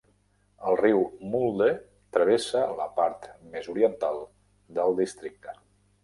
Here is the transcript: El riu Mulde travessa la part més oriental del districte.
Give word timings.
El 0.69 0.77
riu 0.79 1.01
Mulde 1.33 1.67
travessa 2.17 2.63
la 2.79 2.87
part 2.95 3.27
més 3.51 3.69
oriental 3.75 4.17
del 4.79 4.97
districte. 5.01 5.55